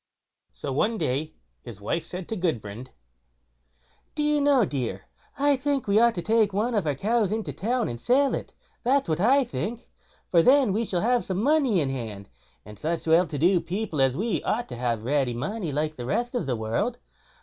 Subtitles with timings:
[0.51, 2.89] So one day his wife said to Gudbrand:
[4.15, 5.03] "Do you know, dear,
[5.37, 8.55] I think we ought to take one of our cows into town, and sell it;
[8.83, 9.87] that's what I think;
[10.27, 12.29] for then we shall have some money in hand,
[12.65, 16.07] and such well to do people as we ought to have ready money like the
[16.07, 16.97] rest of the world.